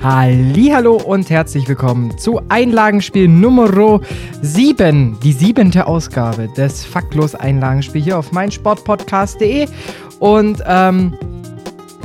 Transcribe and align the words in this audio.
Hallo 0.00 0.94
und 0.94 1.28
herzlich 1.28 1.66
willkommen 1.66 2.16
zu 2.18 2.40
Einlagenspiel 2.48 3.26
Nummer 3.26 4.00
7, 4.40 5.18
die 5.20 5.32
siebente 5.32 5.88
Ausgabe 5.88 6.48
des 6.56 6.84
Faktlos 6.84 7.34
Einlagenspiel 7.34 8.00
hier 8.00 8.16
auf 8.16 8.30
meinsportpodcast.de 8.30 9.66
und 10.20 10.62
ähm, 10.66 11.18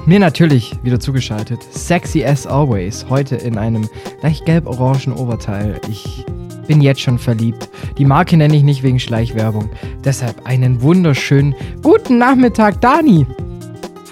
mir 0.08 0.20
natürlich 0.20 0.74
wieder 0.82 1.00
zugeschaltet, 1.00 1.62
sexy 1.72 2.26
as 2.26 2.48
always, 2.48 3.06
heute 3.10 3.36
in 3.36 3.60
einem 3.60 3.88
leicht 4.24 4.46
gelb-orangen 4.46 5.14
Oberteil. 5.14 5.80
Ich 5.88 6.26
bin 6.68 6.82
jetzt 6.82 7.02
schon 7.02 7.20
verliebt. 7.20 7.70
Die 8.00 8.06
Marke 8.06 8.36
nenne 8.38 8.56
ich 8.56 8.64
nicht 8.64 8.82
wegen 8.82 9.00
Schleichwerbung. 9.00 9.70
Deshalb 10.04 10.48
einen 10.48 10.82
wunderschönen 10.82 11.54
guten 11.84 12.18
Nachmittag, 12.18 12.82
Dani. 12.82 13.28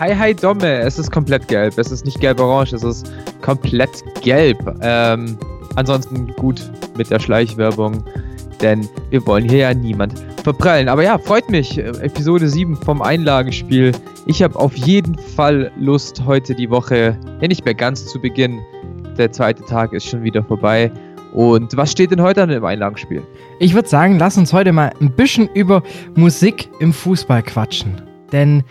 Hi, 0.02 0.16
hi, 0.16 0.34
Domme. 0.34 0.80
Es 0.80 0.98
ist 0.98 1.12
komplett 1.12 1.48
gelb. 1.48 1.78
Es 1.78 1.92
ist 1.92 2.06
nicht 2.06 2.20
gelb-orange, 2.20 2.74
es 2.74 2.84
ist 2.84 3.14
komplett 3.42 4.04
gelb. 4.24 4.58
Ähm, 4.82 5.38
ansonsten 5.76 6.26
gut 6.38 6.72
mit 6.98 7.12
der 7.12 7.20
Schleichwerbung, 7.20 8.04
denn 8.62 8.90
wir 9.12 9.24
wollen 9.28 9.48
hier 9.48 9.60
ja 9.60 9.74
niemand 9.76 10.18
verprellen. 10.44 10.90
Aber 10.90 11.04
ja, 11.04 11.20
freut 11.20 11.52
mich. 11.52 11.78
Episode 11.78 12.50
7 12.50 12.78
vom 12.78 13.04
Einlagenspiel. 13.04 13.92
Ich 14.26 14.42
habe 14.42 14.58
auf 14.58 14.76
jeden 14.76 15.20
Fall 15.20 15.72
Lust, 15.78 16.26
heute 16.26 16.56
die 16.56 16.72
Woche, 16.72 17.16
ja 17.40 17.48
nicht 17.48 17.64
mehr 17.64 17.76
ganz 17.76 18.08
zu 18.08 18.20
Beginn. 18.20 18.60
Der 19.20 19.32
zweite 19.32 19.64
Tag 19.66 19.94
ist 19.94 20.08
schon 20.08 20.24
wieder 20.24 20.44
vorbei. 20.44 20.92
Und 21.32 21.78
was 21.78 21.92
steht 21.92 22.10
denn 22.10 22.24
heute 22.24 22.42
an 22.42 22.50
im 22.50 22.66
Einlagenspiel? 22.66 23.22
Ich 23.60 23.76
würde 23.76 23.88
sagen, 23.88 24.18
lass 24.18 24.36
uns 24.36 24.52
heute 24.52 24.72
mal 24.72 24.94
ein 25.00 25.12
bisschen 25.12 25.48
über 25.54 25.84
Musik 26.16 26.70
im 26.80 26.92
Fußball 26.92 27.44
quatschen. 27.44 28.02
Denn 28.32 28.64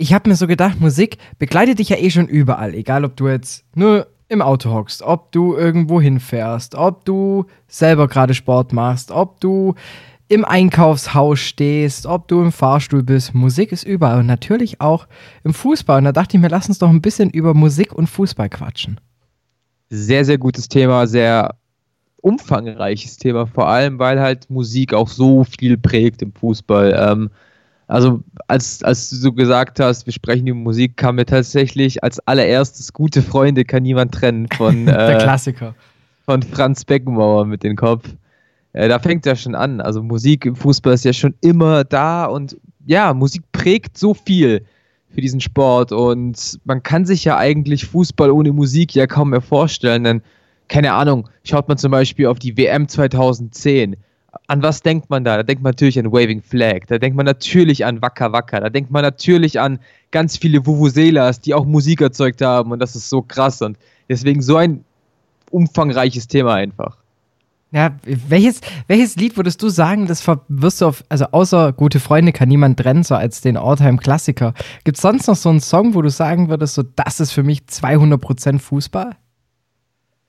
ich 0.00 0.14
habe 0.14 0.30
mir 0.30 0.34
so 0.34 0.46
gedacht, 0.46 0.80
Musik 0.80 1.18
begleitet 1.38 1.78
dich 1.78 1.90
ja 1.90 1.98
eh 1.98 2.10
schon 2.10 2.26
überall, 2.26 2.74
egal 2.74 3.04
ob 3.04 3.16
du 3.16 3.28
jetzt 3.28 3.64
nur 3.74 4.06
im 4.28 4.40
Auto 4.40 4.72
hockst, 4.72 5.02
ob 5.02 5.30
du 5.30 5.54
irgendwo 5.54 6.00
hinfährst, 6.00 6.74
ob 6.74 7.04
du 7.04 7.44
selber 7.68 8.08
gerade 8.08 8.32
Sport 8.32 8.72
machst, 8.72 9.10
ob 9.10 9.40
du 9.40 9.74
im 10.28 10.44
Einkaufshaus 10.44 11.40
stehst, 11.40 12.06
ob 12.06 12.28
du 12.28 12.40
im 12.40 12.52
Fahrstuhl 12.52 13.02
bist. 13.02 13.34
Musik 13.34 13.72
ist 13.72 13.82
überall 13.82 14.20
und 14.20 14.26
natürlich 14.26 14.80
auch 14.80 15.06
im 15.44 15.52
Fußball. 15.52 15.98
Und 15.98 16.04
da 16.04 16.12
dachte 16.12 16.36
ich 16.36 16.40
mir, 16.40 16.48
lass 16.48 16.68
uns 16.68 16.78
doch 16.78 16.88
ein 16.88 17.02
bisschen 17.02 17.28
über 17.28 17.52
Musik 17.52 17.92
und 17.92 18.06
Fußball 18.06 18.48
quatschen. 18.48 19.00
Sehr, 19.90 20.24
sehr 20.24 20.38
gutes 20.38 20.68
Thema, 20.68 21.06
sehr 21.08 21.56
umfangreiches 22.22 23.18
Thema, 23.18 23.46
vor 23.46 23.68
allem 23.68 23.98
weil 23.98 24.20
halt 24.20 24.48
Musik 24.48 24.94
auch 24.94 25.08
so 25.08 25.44
viel 25.44 25.76
prägt 25.76 26.22
im 26.22 26.32
Fußball. 26.32 26.96
Ähm, 26.96 27.30
also 27.90 28.22
als, 28.46 28.82
als 28.84 29.10
du 29.10 29.16
so 29.16 29.32
gesagt 29.32 29.80
hast, 29.80 30.06
wir 30.06 30.12
sprechen 30.12 30.46
über 30.46 30.58
Musik, 30.58 30.96
kam 30.96 31.16
mir 31.16 31.26
tatsächlich 31.26 32.04
als 32.04 32.20
allererstes 32.20 32.92
gute 32.92 33.20
Freunde 33.20 33.64
kann 33.64 33.82
niemand 33.82 34.14
trennen 34.14 34.46
von 34.56 34.86
der 34.86 35.16
äh, 35.16 35.22
Klassiker 35.22 35.74
von 36.24 36.42
Franz 36.42 36.84
Beckenbauer 36.84 37.44
mit 37.46 37.64
dem 37.64 37.74
Kopf. 37.74 38.08
Äh, 38.72 38.88
da 38.88 39.00
fängt 39.00 39.26
ja 39.26 39.34
schon 39.34 39.56
an. 39.56 39.80
Also 39.80 40.02
Musik 40.02 40.46
im 40.46 40.54
Fußball 40.54 40.94
ist 40.94 41.04
ja 41.04 41.12
schon 41.12 41.34
immer 41.40 41.82
da 41.82 42.26
und 42.26 42.56
ja, 42.86 43.12
Musik 43.12 43.42
prägt 43.50 43.98
so 43.98 44.14
viel 44.14 44.64
für 45.12 45.20
diesen 45.20 45.40
Sport 45.40 45.90
und 45.90 46.60
man 46.64 46.84
kann 46.84 47.04
sich 47.04 47.24
ja 47.24 47.36
eigentlich 47.36 47.86
Fußball 47.86 48.30
ohne 48.30 48.52
Musik 48.52 48.94
ja 48.94 49.08
kaum 49.08 49.30
mehr 49.30 49.40
vorstellen, 49.40 50.04
denn 50.04 50.22
keine 50.68 50.92
Ahnung, 50.92 51.28
schaut 51.42 51.66
man 51.66 51.76
zum 51.76 51.90
Beispiel 51.90 52.26
auf 52.26 52.38
die 52.38 52.56
WM 52.56 52.86
2010 52.86 53.96
an 54.46 54.62
was 54.62 54.82
denkt 54.82 55.10
man 55.10 55.24
da? 55.24 55.36
Da 55.36 55.42
denkt 55.42 55.62
man 55.62 55.70
natürlich 55.70 55.98
an 55.98 56.12
Waving 56.12 56.42
Flag, 56.42 56.86
da 56.86 56.98
denkt 56.98 57.16
man 57.16 57.26
natürlich 57.26 57.84
an 57.84 58.00
Wacker 58.02 58.32
Wacker, 58.32 58.60
da 58.60 58.68
denkt 58.70 58.90
man 58.90 59.02
natürlich 59.02 59.58
an 59.58 59.78
ganz 60.10 60.36
viele 60.36 60.64
Vuvuzelas, 60.64 61.40
die 61.40 61.54
auch 61.54 61.64
Musik 61.64 62.00
erzeugt 62.00 62.42
haben 62.42 62.72
und 62.72 62.78
das 62.78 62.96
ist 62.96 63.08
so 63.08 63.22
krass 63.22 63.62
und 63.62 63.76
deswegen 64.08 64.42
so 64.42 64.56
ein 64.56 64.84
umfangreiches 65.50 66.28
Thema 66.28 66.54
einfach. 66.54 66.96
Ja, 67.72 67.94
welches, 68.02 68.60
welches 68.88 69.14
Lied 69.14 69.36
würdest 69.36 69.62
du 69.62 69.68
sagen, 69.68 70.06
das 70.06 70.26
wirst 70.48 70.80
du 70.80 70.86
auf, 70.86 71.04
also 71.08 71.26
außer 71.26 71.72
Gute 71.72 72.00
Freunde 72.00 72.32
kann 72.32 72.48
niemand 72.48 72.80
trennen, 72.80 73.04
so 73.04 73.14
als 73.14 73.42
den 73.42 73.56
Alltime-Klassiker. 73.56 74.54
Gibt 74.82 74.96
es 74.96 75.02
sonst 75.02 75.28
noch 75.28 75.36
so 75.36 75.50
einen 75.50 75.60
Song, 75.60 75.94
wo 75.94 76.02
du 76.02 76.10
sagen 76.10 76.48
würdest, 76.48 76.74
so 76.74 76.82
das 76.82 77.20
ist 77.20 77.30
für 77.30 77.44
mich 77.44 77.60
200% 77.70 78.58
Fußball? 78.58 79.12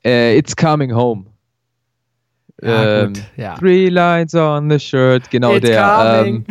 Uh, 0.04 0.36
It's 0.36 0.54
Coming 0.54 0.94
Home. 0.94 1.31
Ja, 2.60 3.04
ähm, 3.04 3.12
ja. 3.36 3.54
Three 3.54 3.88
Lines 3.88 4.34
on 4.34 4.68
the 4.70 4.78
Shirt, 4.78 5.30
genau 5.30 5.54
It's 5.54 5.68
der. 5.68 6.24
Ähm, 6.24 6.44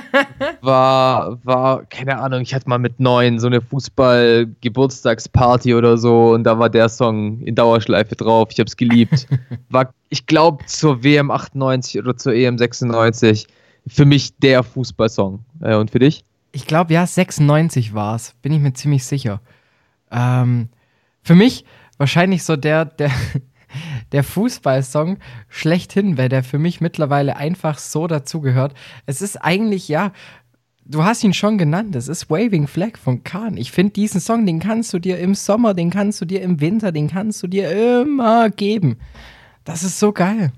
war, 0.62 1.38
war, 1.44 1.84
keine 1.86 2.18
Ahnung, 2.18 2.42
ich 2.42 2.54
hatte 2.54 2.68
mal 2.68 2.78
mit 2.78 3.00
neun 3.00 3.38
so 3.38 3.48
eine 3.48 3.60
Fußball-Geburtstagsparty 3.60 5.74
oder 5.74 5.98
so 5.98 6.32
und 6.32 6.44
da 6.44 6.58
war 6.58 6.70
der 6.70 6.88
Song 6.88 7.42
in 7.42 7.54
Dauerschleife 7.54 8.16
drauf. 8.16 8.48
Ich 8.52 8.60
hab's 8.60 8.76
geliebt. 8.76 9.26
War, 9.68 9.92
ich 10.10 10.26
glaube, 10.26 10.64
zur 10.66 11.02
WM 11.02 11.30
98 11.30 12.00
oder 12.00 12.16
zur 12.16 12.34
EM 12.34 12.58
96 12.58 13.46
für 13.86 14.04
mich 14.04 14.36
der 14.38 14.62
Fußballsong. 14.62 15.44
Äh, 15.60 15.76
und 15.76 15.90
für 15.90 15.98
dich? 15.98 16.24
Ich 16.52 16.66
glaube, 16.66 16.92
ja, 16.92 17.06
96 17.06 17.94
war 17.94 18.16
es. 18.16 18.34
Bin 18.42 18.52
ich 18.52 18.60
mir 18.60 18.74
ziemlich 18.74 19.04
sicher. 19.04 19.40
Ähm, 20.10 20.68
für 21.22 21.34
mich 21.34 21.64
wahrscheinlich 21.98 22.44
so 22.44 22.56
der, 22.56 22.84
der 22.84 23.10
der 24.12 24.24
Fußballsong 24.24 25.18
schlechthin, 25.48 26.18
weil 26.18 26.28
der 26.28 26.42
für 26.42 26.58
mich 26.58 26.80
mittlerweile 26.80 27.36
einfach 27.36 27.78
so 27.78 28.06
dazugehört. 28.06 28.74
Es 29.06 29.22
ist 29.22 29.36
eigentlich, 29.36 29.88
ja, 29.88 30.12
du 30.84 31.04
hast 31.04 31.24
ihn 31.24 31.34
schon 31.34 31.58
genannt, 31.58 31.96
es 31.96 32.08
ist 32.08 32.30
Waving 32.30 32.66
Flag 32.66 32.98
von 32.98 33.24
Khan. 33.24 33.56
Ich 33.56 33.72
finde 33.72 33.92
diesen 33.92 34.20
Song, 34.20 34.46
den 34.46 34.60
kannst 34.60 34.92
du 34.92 34.98
dir 34.98 35.18
im 35.18 35.34
Sommer, 35.34 35.74
den 35.74 35.90
kannst 35.90 36.20
du 36.20 36.24
dir 36.24 36.42
im 36.42 36.60
Winter, 36.60 36.92
den 36.92 37.08
kannst 37.08 37.42
du 37.42 37.46
dir 37.46 38.02
immer 38.02 38.50
geben. 38.50 38.98
Das 39.64 39.82
ist 39.82 39.98
so 39.98 40.12
geil. 40.12 40.52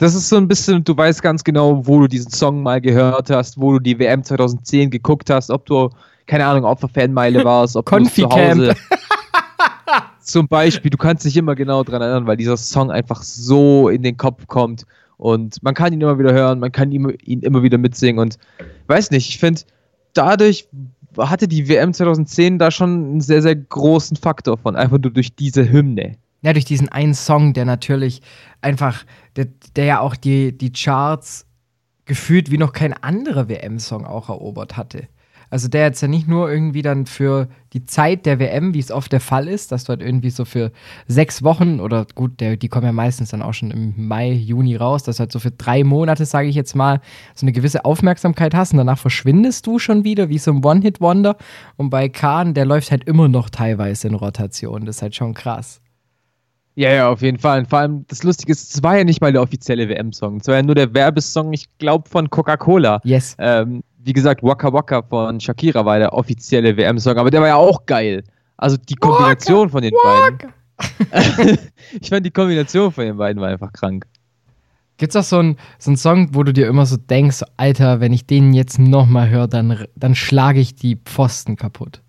Das 0.00 0.14
ist 0.14 0.30
so 0.30 0.36
ein 0.36 0.48
bisschen, 0.48 0.82
du 0.82 0.96
weißt 0.96 1.22
ganz 1.22 1.44
genau, 1.44 1.86
wo 1.86 2.00
du 2.00 2.06
diesen 2.06 2.30
Song 2.30 2.62
mal 2.62 2.80
gehört 2.80 3.28
hast, 3.28 3.60
wo 3.60 3.72
du 3.72 3.78
die 3.78 3.98
WM 3.98 4.24
2010 4.24 4.88
geguckt 4.90 5.28
hast, 5.28 5.50
ob 5.50 5.66
du, 5.66 5.90
keine 6.26 6.46
Ahnung, 6.46 6.64
auf 6.64 6.80
der 6.80 6.88
Fanmeile 6.88 7.44
warst, 7.44 7.76
ob 7.76 7.84
du 7.84 8.04
zu 8.04 8.30
Hause 8.30 8.74
zum 10.30 10.48
Beispiel, 10.48 10.90
du 10.90 10.98
kannst 10.98 11.24
dich 11.24 11.36
immer 11.36 11.54
genau 11.54 11.84
daran 11.84 12.02
erinnern, 12.02 12.26
weil 12.26 12.36
dieser 12.36 12.56
Song 12.56 12.90
einfach 12.90 13.22
so 13.22 13.88
in 13.88 14.02
den 14.02 14.16
Kopf 14.16 14.46
kommt 14.46 14.84
und 15.16 15.62
man 15.62 15.74
kann 15.74 15.92
ihn 15.92 16.00
immer 16.00 16.18
wieder 16.18 16.32
hören, 16.32 16.60
man 16.60 16.72
kann 16.72 16.92
ihn, 16.92 17.08
ihn 17.22 17.40
immer 17.40 17.62
wieder 17.62 17.78
mitsingen 17.78 18.20
und 18.20 18.38
weiß 18.86 19.10
nicht, 19.10 19.28
ich 19.28 19.38
finde, 19.38 19.62
dadurch 20.14 20.68
hatte 21.18 21.48
die 21.48 21.68
WM 21.68 21.92
2010 21.92 22.58
da 22.58 22.70
schon 22.70 22.90
einen 22.90 23.20
sehr, 23.20 23.42
sehr 23.42 23.56
großen 23.56 24.16
Faktor 24.16 24.58
von, 24.58 24.76
einfach 24.76 24.98
nur 24.98 25.10
durch 25.10 25.34
diese 25.34 25.70
Hymne. 25.70 26.16
Ja, 26.42 26.52
durch 26.52 26.64
diesen 26.64 26.88
einen 26.88 27.14
Song, 27.14 27.52
der 27.52 27.66
natürlich 27.66 28.22
einfach, 28.62 29.04
der, 29.36 29.48
der 29.76 29.84
ja 29.84 30.00
auch 30.00 30.16
die, 30.16 30.56
die 30.56 30.72
Charts 30.72 31.46
gefühlt 32.06 32.50
wie 32.50 32.58
noch 32.58 32.72
kein 32.72 32.94
anderer 32.94 33.48
WM-Song 33.48 34.06
auch 34.06 34.30
erobert 34.30 34.76
hatte. 34.76 35.06
Also 35.50 35.68
der 35.68 35.82
jetzt 35.82 36.00
ja 36.00 36.08
nicht 36.08 36.28
nur 36.28 36.50
irgendwie 36.50 36.82
dann 36.82 37.06
für 37.06 37.48
die 37.72 37.84
Zeit 37.84 38.24
der 38.24 38.38
WM, 38.38 38.72
wie 38.72 38.78
es 38.78 38.90
oft 38.90 39.12
der 39.12 39.20
Fall 39.20 39.48
ist, 39.48 39.72
dass 39.72 39.84
du 39.84 39.90
halt 39.90 40.00
irgendwie 40.02 40.30
so 40.30 40.44
für 40.44 40.70
sechs 41.08 41.42
Wochen 41.42 41.80
oder 41.80 42.06
gut, 42.14 42.40
der, 42.40 42.56
die 42.56 42.68
kommen 42.68 42.86
ja 42.86 42.92
meistens 42.92 43.30
dann 43.30 43.42
auch 43.42 43.52
schon 43.52 43.70
im 43.70 43.94
Mai, 43.96 44.30
Juni 44.30 44.76
raus, 44.76 45.02
dass 45.02 45.16
du 45.16 45.20
halt 45.20 45.32
so 45.32 45.40
für 45.40 45.50
drei 45.50 45.82
Monate, 45.84 46.24
sage 46.24 46.48
ich 46.48 46.54
jetzt 46.54 46.74
mal, 46.74 47.00
so 47.34 47.44
eine 47.44 47.52
gewisse 47.52 47.84
Aufmerksamkeit 47.84 48.54
hast 48.54 48.72
und 48.72 48.78
danach 48.78 48.98
verschwindest 48.98 49.66
du 49.66 49.78
schon 49.78 50.04
wieder 50.04 50.28
wie 50.28 50.38
so 50.38 50.52
ein 50.52 50.64
One-Hit-Wonder. 50.64 51.36
Und 51.76 51.90
bei 51.90 52.08
Kahn, 52.08 52.54
der 52.54 52.64
läuft 52.64 52.90
halt 52.90 53.04
immer 53.04 53.28
noch 53.28 53.50
teilweise 53.50 54.08
in 54.08 54.14
Rotation. 54.14 54.86
Das 54.86 54.96
ist 54.96 55.02
halt 55.02 55.14
schon 55.16 55.34
krass. 55.34 55.80
Ja, 56.76 56.90
ja, 56.92 57.10
auf 57.10 57.20
jeden 57.20 57.38
Fall. 57.38 57.60
Und 57.60 57.68
vor 57.68 57.80
allem, 57.80 58.06
das 58.08 58.22
Lustige 58.22 58.52
ist, 58.52 58.74
es 58.74 58.82
war 58.82 58.96
ja 58.96 59.04
nicht 59.04 59.20
mal 59.20 59.32
der 59.32 59.42
offizielle 59.42 59.88
WM-Song. 59.88 60.38
Es 60.40 60.46
war 60.46 60.54
ja 60.54 60.62
nur 60.62 60.74
der 60.74 60.94
Werbesong, 60.94 61.52
ich 61.52 61.66
glaube, 61.78 62.08
von 62.08 62.30
Coca-Cola. 62.30 63.00
Yes. 63.04 63.36
Ähm, 63.38 63.82
wie 64.02 64.12
gesagt, 64.12 64.42
Waka 64.42 64.72
Waka 64.72 65.02
von 65.02 65.40
Shakira 65.40 65.84
war 65.84 65.98
der 65.98 66.12
offizielle 66.12 66.76
WM-Song, 66.76 67.16
aber 67.16 67.30
der 67.30 67.40
war 67.40 67.48
ja 67.48 67.56
auch 67.56 67.86
geil. 67.86 68.24
Also 68.56 68.76
die 68.76 68.94
Kombination 68.94 69.60
Waka, 69.60 69.70
von 69.70 69.82
den 69.82 69.92
Waka. 69.92 70.30
beiden. 70.38 71.58
ich 72.00 72.08
fand 72.08 72.24
die 72.24 72.30
Kombination 72.30 72.92
von 72.92 73.04
den 73.04 73.16
beiden 73.16 73.40
war 73.40 73.48
einfach 73.48 73.72
krank. 73.72 74.06
Gibt's 74.96 75.16
auch 75.16 75.24
so 75.24 75.38
einen 75.38 75.56
so 75.78 75.94
Song, 75.96 76.34
wo 76.34 76.42
du 76.42 76.52
dir 76.52 76.66
immer 76.66 76.84
so 76.84 76.96
denkst, 76.96 77.42
Alter, 77.56 78.00
wenn 78.00 78.12
ich 78.12 78.26
den 78.26 78.52
jetzt 78.52 78.78
nochmal 78.78 79.30
höre, 79.30 79.48
dann, 79.48 79.86
dann 79.96 80.14
schlage 80.14 80.60
ich 80.60 80.74
die 80.74 80.96
Pfosten 80.96 81.56
kaputt? 81.56 82.02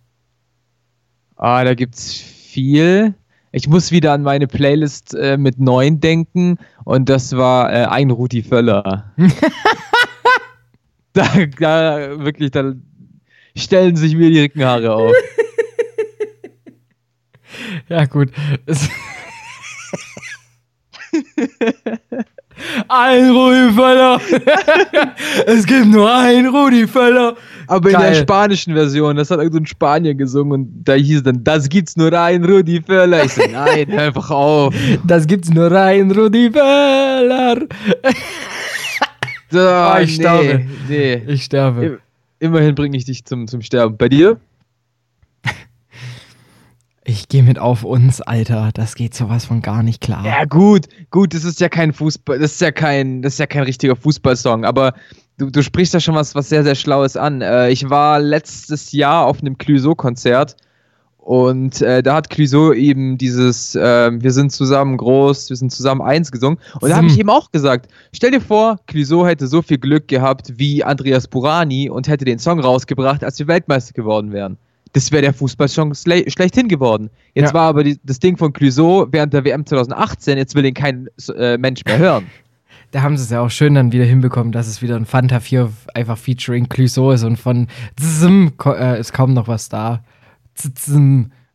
Ah, 1.38 1.64
da 1.64 1.74
gibt's 1.74 2.18
viel. 2.18 3.16
ich 3.54 3.70
muss 3.70 3.92
wieder 3.92 4.12
an 4.12 4.24
meine 4.24 4.48
Playlist 4.48 5.16
äh, 5.16 5.38
mit 5.38 5.58
neun 5.58 6.02
denken 6.02 6.58
und 6.84 7.08
das 7.08 7.36
war 7.36 7.72
äh, 7.72 7.86
ein 7.86 8.12
Rudi 8.12 8.44
Völler. 8.44 9.14
da, 11.14 11.28
da 11.60 12.20
wirklich, 12.24 12.52
da 12.52 12.74
stellen 13.56 13.96
sich 13.96 14.16
mir 14.16 14.30
die 14.30 14.42
Rückenhaare 14.42 14.94
auf. 14.94 15.14
Ja, 17.90 18.06
gut. 18.06 18.30
Ein 22.88 23.32
Rudi 23.32 23.74
Völler. 23.74 24.22
es 25.46 25.66
gibt 25.66 25.88
nur 25.88 26.14
einen 26.14 26.48
Rudi 26.48 26.88
Völler. 26.88 27.36
Aber 27.68 27.90
in 27.90 27.96
Geil. 27.96 28.14
der 28.14 28.22
spanischen 28.22 28.74
Version, 28.74 29.16
das 29.16 29.32
hat 29.32 29.40
irgendein 29.40 29.66
Spanier 29.66 30.16
gesungen 30.16 30.54
und 30.54 30.84
da 30.84 30.94
hieß 30.94 31.24
dann, 31.24 31.44
das 31.44 31.68
gibt's 31.70 31.98
nur 31.98 32.14
ein 32.14 32.46
Rudi 32.46 32.82
Völler. 32.82 33.26
Ich 33.26 33.34
so, 33.34 33.42
nein, 33.52 33.88
hör 33.90 34.04
einfach 34.04 34.30
auf. 34.30 34.74
Das 35.06 35.28
gibt's 35.28 35.50
nur 35.50 35.72
einen 35.72 36.12
Rudi 36.12 36.52
Völler. 36.52 37.58
So, 39.52 39.60
Ah, 39.60 40.00
ich 40.02 40.16
sterbe. 40.16 40.66
Nee. 40.88 41.16
Ich 41.28 41.44
sterbe. 41.44 41.86
Im- 41.86 42.00
Immerhin 42.40 42.74
bringe 42.74 42.98
ich 42.98 43.06
dich 43.06 43.24
zum, 43.26 43.48
zum 43.48 43.62
Sterben. 43.62 43.98
Bei 43.98 44.10
dir? 44.10 44.40
Ich 47.04 47.28
gehe 47.28 47.42
mit 47.44 47.58
auf 47.58 47.84
uns, 47.84 48.22
Alter. 48.22 48.70
Das 48.74 48.94
geht 48.96 49.16
sowas 49.16 49.46
von 49.46 49.62
gar 49.62 49.82
nicht 49.82 50.02
klar. 50.02 50.24
Ja, 50.26 50.46
gut, 50.46 50.86
gut, 51.10 51.34
das 51.34 51.44
ist 51.44 51.60
ja 51.60 51.68
kein 51.68 51.94
Fußball, 51.94 52.38
das 52.38 52.52
ist 52.54 52.62
ja 52.62 52.72
kein, 52.72 53.22
das 53.24 53.34
ist 53.34 53.40
ja 53.40 53.48
kein 53.48 53.64
richtiger 53.64 53.96
Fußballsong, 53.96 54.66
aber 54.66 54.94
du, 55.38 55.50
du 55.50 55.64
sprichst 55.64 55.96
da 55.96 56.00
schon 56.00 56.14
was, 56.14 56.36
was 56.36 56.50
sehr, 56.50 56.64
sehr 56.64 56.76
Schlaues 56.76 57.18
an. 57.18 57.42
Äh, 57.42 57.72
ich 57.72 57.90
war 57.90 58.20
letztes 58.20 58.92
Jahr 58.92 59.26
auf 59.26 59.42
einem 59.42 59.58
Clouseau-Konzert 59.58 60.56
und 61.22 61.82
äh, 61.84 62.02
da 62.02 62.16
hat 62.16 62.30
Clouseau 62.32 62.74
eben 62.74 63.18
dieses 63.18 63.76
äh, 63.76 64.12
Wir 64.22 64.32
sind 64.32 64.52
zusammen 64.52 64.98
groß, 64.98 65.50
wir 65.50 65.56
sind 65.56 65.72
zusammen 65.72 66.02
eins 66.02 66.32
gesungen. 66.32 66.58
Und 66.82 66.90
da 66.90 66.98
habe 66.98 67.06
ich 67.08 67.14
Sim. 67.14 67.22
eben 67.22 67.30
auch 67.30 67.52
gesagt, 67.52 67.88
stell 68.12 68.32
dir 68.32 68.42
vor, 68.42 68.80
Clouseau 68.88 69.26
hätte 69.26 69.48
so 69.48 69.62
viel 69.62 69.78
Glück 69.78 70.08
gehabt 70.08 70.54
wie 70.58 70.84
Andreas 70.84 71.28
Burani 71.28 71.90
und 71.90 72.08
hätte 72.08 72.26
den 72.26 72.40
Song 72.40 72.60
rausgebracht, 72.60 73.24
als 73.24 73.38
wir 73.40 73.48
Weltmeister 73.48 73.94
geworden 73.94 74.32
wären. 74.32 74.58
Das 74.94 75.12
wäre 75.12 75.22
der 75.22 75.34
Fußballsong 75.34 75.94
schle 75.94 76.30
schlechthin 76.30 76.68
geworden. 76.68 77.10
Jetzt 77.36 77.50
Ja. 77.50 77.54
war 77.54 77.70
aber 77.70 77.84
die, 77.84 77.98
das 78.04 78.20
Ding 78.20 78.36
von 78.36 78.52
Clouseau 78.52 79.08
während 79.12 79.32
der 79.34 79.46
WM 79.46 79.66
2018, 79.66 80.38
jetzt 80.38 80.56
will 80.56 80.66
ihn 80.66 80.74
kein 80.74 81.08
äh, 81.38 81.58
Mensch 81.58 81.86
mehr 81.86 81.98
hören. 82.00 82.26
Da 82.92 83.04
haben 83.04 83.16
sie 83.16 83.24
es 83.24 83.30
ja 83.30 83.40
auch 83.40 83.50
schön 83.52 83.76
dann 83.76 83.94
wieder 83.94 84.04
hinbekommen, 84.04 84.52
dass 84.52 84.68
es 84.68 84.82
wieder 84.82 84.98
ein 84.98 85.06
Fanta 85.06 85.40
4 85.40 85.72
einfach 85.94 86.18
featuring 86.18 86.68
Clouseau 86.68 87.12
ist 87.12 87.24
und 87.24 87.38
von 87.38 87.68
ko- 88.58 88.74
äh, 88.74 89.00
ist 89.00 89.14
kaum 89.14 89.34
noch 89.34 89.48
was 89.48 89.70
da. 89.70 90.02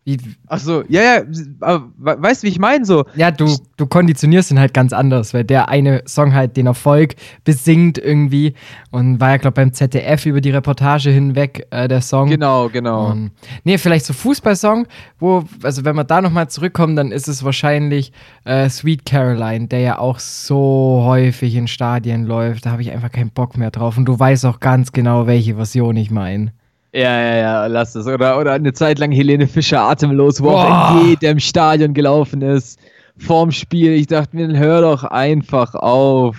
Wie, 0.08 0.18
Ach 0.46 0.60
so, 0.60 0.84
ja, 0.88 1.02
ja, 1.02 1.22
aber 1.58 1.88
we- 1.98 2.16
weißt 2.22 2.44
du, 2.44 2.46
wie 2.46 2.50
ich 2.52 2.60
meine? 2.60 2.84
So, 2.84 3.06
ja, 3.16 3.32
du, 3.32 3.52
du 3.76 3.86
konditionierst 3.86 4.52
ihn 4.52 4.60
halt 4.60 4.72
ganz 4.72 4.92
anders, 4.92 5.34
weil 5.34 5.42
der 5.42 5.68
eine 5.68 6.02
Song 6.06 6.32
halt 6.32 6.56
den 6.56 6.66
Erfolg 6.68 7.16
besingt 7.42 7.98
irgendwie 7.98 8.54
und 8.92 9.18
war 9.18 9.30
ja, 9.30 9.36
glaube 9.38 9.54
beim 9.56 9.72
ZDF 9.72 10.24
über 10.26 10.40
die 10.40 10.50
Reportage 10.50 11.10
hinweg 11.10 11.66
äh, 11.72 11.88
der 11.88 12.02
Song. 12.02 12.28
genau, 12.28 12.68
genau. 12.68 13.10
Und, 13.10 13.32
nee, 13.64 13.78
vielleicht 13.78 14.06
so 14.06 14.12
Fußballsong, 14.12 14.86
wo, 15.18 15.42
also 15.64 15.84
wenn 15.84 15.96
wir 15.96 16.04
da 16.04 16.22
nochmal 16.22 16.48
zurückkommen, 16.48 16.94
dann 16.94 17.10
ist 17.10 17.26
es 17.26 17.42
wahrscheinlich 17.42 18.12
äh, 18.44 18.68
Sweet 18.70 19.06
Caroline, 19.06 19.66
der 19.66 19.80
ja 19.80 19.98
auch 19.98 20.20
so 20.20 21.02
häufig 21.04 21.56
in 21.56 21.66
Stadien 21.66 22.26
läuft. 22.26 22.64
Da 22.66 22.70
habe 22.70 22.82
ich 22.82 22.92
einfach 22.92 23.10
keinen 23.10 23.30
Bock 23.30 23.56
mehr 23.58 23.72
drauf. 23.72 23.98
Und 23.98 24.04
du 24.04 24.16
weißt 24.16 24.46
auch 24.46 24.60
ganz 24.60 24.92
genau, 24.92 25.26
welche 25.26 25.56
Version 25.56 25.96
ich 25.96 26.12
meine. 26.12 26.52
Ja, 26.96 27.20
ja, 27.20 27.36
ja, 27.36 27.66
lass 27.66 27.94
es. 27.94 28.06
Oder, 28.06 28.38
oder 28.38 28.52
eine 28.54 28.72
Zeit 28.72 28.98
lang 28.98 29.12
Helene 29.12 29.46
Fischer 29.46 29.82
atemlos, 29.82 30.42
wo 30.42 30.52
auch 30.52 31.02
in 31.02 31.08
jedem 31.08 31.38
Stadion 31.38 31.92
gelaufen 31.92 32.40
ist. 32.40 32.80
Vorm 33.18 33.52
Spiel. 33.52 33.92
Ich 33.92 34.06
dachte 34.06 34.34
mir, 34.34 34.48
hör 34.58 34.80
doch 34.80 35.04
einfach 35.04 35.74
auf. 35.74 36.38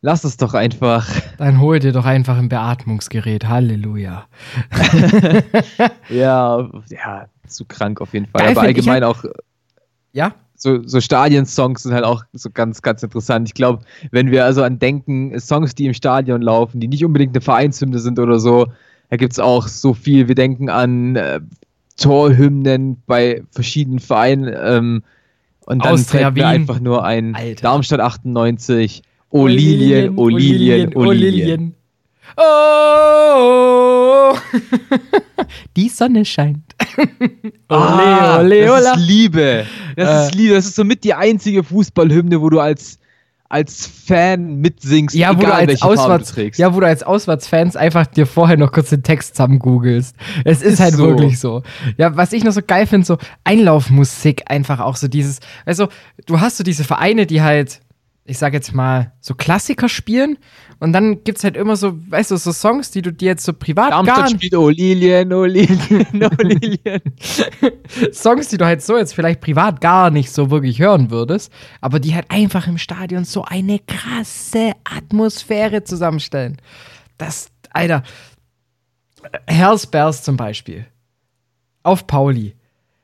Lass 0.00 0.24
es 0.24 0.36
doch 0.38 0.54
einfach. 0.54 1.08
Dann 1.38 1.60
hol 1.60 1.78
dir 1.78 1.92
doch 1.92 2.04
einfach 2.04 2.36
ein 2.36 2.48
Beatmungsgerät. 2.48 3.46
Halleluja. 3.48 4.26
Ja, 6.08 6.68
ja, 6.88 7.26
zu 7.46 7.64
krank 7.64 8.00
auf 8.00 8.12
jeden 8.12 8.26
Fall. 8.26 8.42
Geil 8.42 8.50
Aber 8.56 8.62
allgemein 8.62 9.04
auch 9.04 9.24
Ja? 10.12 10.32
so, 10.56 10.82
so 10.84 11.00
Stadionsongs 11.00 11.84
sind 11.84 11.94
halt 11.94 12.04
auch 12.04 12.24
so 12.32 12.50
ganz, 12.50 12.82
ganz 12.82 13.02
interessant. 13.04 13.48
Ich 13.48 13.54
glaube, 13.54 13.84
wenn 14.10 14.32
wir 14.32 14.44
also 14.44 14.64
an 14.64 14.80
denken, 14.80 15.38
Songs, 15.38 15.76
die 15.76 15.86
im 15.86 15.94
Stadion 15.94 16.42
laufen, 16.42 16.80
die 16.80 16.88
nicht 16.88 17.04
unbedingt 17.04 17.36
eine 17.36 17.40
Vereinshymne 17.40 17.98
sind 18.00 18.18
oder 18.18 18.40
so, 18.40 18.66
da 19.10 19.16
gibt 19.16 19.32
es 19.32 19.38
auch 19.38 19.68
so 19.68 19.94
viel. 19.94 20.28
Wir 20.28 20.34
denken 20.34 20.68
an 20.70 21.16
äh, 21.16 21.40
Torhymnen 21.96 23.02
bei 23.06 23.42
verschiedenen 23.50 23.98
Vereinen 24.00 24.54
ähm, 24.62 25.02
und 25.66 25.84
dann 25.84 25.94
Austria 25.94 26.20
fällt 26.22 26.34
mir 26.34 26.40
Wien. 26.42 26.46
einfach 26.48 26.80
nur 26.80 27.04
ein 27.04 27.34
Alter. 27.34 27.62
Darmstadt 27.62 28.00
98, 28.00 29.02
O 29.30 29.46
Lilien, 29.46 30.16
O 30.18 30.28
Lilien, 30.28 30.94
O 30.94 31.10
Lilien. 31.10 31.74
Oh, 32.36 34.32
die 35.76 35.88
Sonne 35.88 36.24
scheint. 36.24 36.62
Ah, 37.68 38.38
ole, 38.40 38.64
das 38.64 38.80
ola. 38.80 38.92
ist 38.94 39.00
Liebe. 39.08 39.66
Das 39.96 40.08
Äh. 40.08 40.26
ist 40.26 40.34
Liebe. 40.36 40.54
Das 40.54 40.66
ist 40.66 40.76
somit 40.76 41.02
die 41.02 41.14
einzige 41.14 41.64
Fußballhymne, 41.64 42.40
wo 42.40 42.48
du 42.48 42.60
als, 42.60 42.98
als 43.48 43.86
Fan 43.86 44.56
mitsingst, 44.56 45.14
Ja, 45.14 45.30
wo 45.30 45.40
du 45.40 45.46
egal 45.46 45.68
als 45.68 45.82
Auswärts, 45.82 46.28
du 46.30 46.34
trägst. 46.34 46.58
ja, 46.58 46.74
wo 46.74 46.80
du 46.80 46.86
als 46.86 47.02
Auswärtsfans 47.02 47.76
einfach 47.76 48.06
dir 48.06 48.26
vorher 48.26 48.56
noch 48.56 48.72
kurz 48.72 48.90
den 48.90 49.02
Text 49.02 49.36
zusammen 49.36 49.58
googelst. 49.58 50.16
Es 50.44 50.62
ist, 50.62 50.72
Ist 50.74 50.80
halt 50.80 50.94
so. 50.94 51.06
wirklich 51.06 51.38
so. 51.38 51.62
Ja, 51.96 52.16
was 52.16 52.32
ich 52.32 52.42
noch 52.44 52.52
so 52.52 52.60
geil 52.66 52.86
finde, 52.86 53.06
so 53.06 53.18
Einlaufmusik 53.44 54.44
einfach 54.50 54.80
auch 54.80 54.96
so 54.96 55.08
dieses, 55.08 55.40
also 55.64 55.88
du 56.26 56.40
hast 56.40 56.56
so 56.56 56.64
diese 56.64 56.84
Vereine, 56.84 57.26
die 57.26 57.42
halt, 57.42 57.80
ich 58.26 58.38
sag 58.38 58.52
jetzt 58.52 58.74
mal, 58.74 59.12
so 59.20 59.34
Klassiker 59.34 59.88
spielen 59.88 60.38
und 60.80 60.92
dann 60.92 61.22
gibt's 61.22 61.44
halt 61.44 61.56
immer 61.56 61.76
so, 61.76 61.94
weißt 62.10 62.32
du, 62.32 62.36
so 62.36 62.52
Songs, 62.52 62.90
die 62.90 63.02
du 63.02 63.12
dir 63.12 63.26
jetzt 63.26 63.44
so 63.44 63.52
privat 63.52 63.90
gar 63.90 64.04
Darmstadt 64.04 64.24
nicht, 64.32 64.36
spielt 64.36 64.54
O 64.56 64.68
Lilien, 64.68 65.32
O 65.32 65.44
Lilien, 65.44 66.24
O 66.24 66.30
Lilien. 66.42 67.00
Songs, 68.12 68.48
die 68.48 68.58
du 68.58 68.64
halt 68.64 68.82
so 68.82 68.96
jetzt 68.98 69.14
vielleicht 69.14 69.40
privat 69.40 69.80
gar 69.80 70.10
nicht 70.10 70.30
so 70.32 70.50
wirklich 70.50 70.80
hören 70.80 71.10
würdest, 71.10 71.52
aber 71.80 72.00
die 72.00 72.14
halt 72.14 72.30
einfach 72.30 72.66
im 72.66 72.78
Stadion 72.78 73.24
so 73.24 73.44
eine 73.44 73.78
krasse 73.78 74.72
Atmosphäre 74.84 75.84
zusammenstellen. 75.84 76.56
Das, 77.18 77.48
Alter, 77.70 78.02
Hellsbears 79.46 80.22
zum 80.22 80.36
Beispiel. 80.36 80.86
Auf 81.82 82.06
Pauli. 82.06 82.56